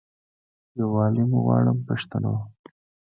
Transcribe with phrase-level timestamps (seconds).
[0.79, 2.35] یووالی مو غواړم پښتنو.